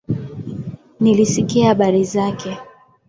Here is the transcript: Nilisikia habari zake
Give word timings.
Nilisikia 0.99 1.67
habari 1.67 2.03
zake 2.05 2.57